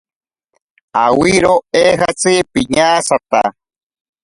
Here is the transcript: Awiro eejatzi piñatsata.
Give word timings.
Awiro 1.03 1.53
eejatzi 1.81 2.33
piñatsata. 2.51 3.41